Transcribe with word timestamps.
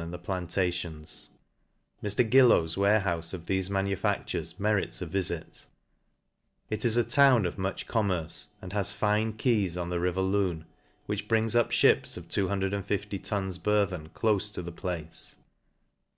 and 0.00 0.12
the 0.12 0.16
plantations. 0.16 1.30
Mr. 2.04 2.24
Gilkw's 2.24 2.76
warehoufe 2.76 3.34
o; 3.34 3.38
thefe 3.40 3.68
manufactures 3.68 4.60
merits 4.60 5.02
a 5.02 5.06
vifit. 5.08 5.66
It 6.70 6.84
is 6.84 6.96
a 6.96 7.02
town 7.02 7.44
of 7.44 7.58
much 7.58 7.88
commerce, 7.88 8.46
and 8.62 8.72
has 8.72 8.92
fin< 8.92 9.32
quays 9.32 9.76
on 9.76 9.90
the 9.90 9.98
river 9.98 10.20
Lune 10.22 10.60
y 10.68 10.74
which 11.06 11.26
brings 11.26 11.56
up 11.56 11.72
fhips 11.72 12.16
o 12.16 12.20
£50 12.22 13.24
tons 13.24 13.58
burthen 13.58 14.10
clofe 14.10 14.54
to 14.54 14.62
the 14.62 14.70
place. 14.70 15.34